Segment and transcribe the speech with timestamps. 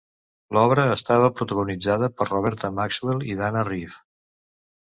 [0.55, 4.05] L'obra estava protagonitzada per Roberta Maxwell i Dana Reeve.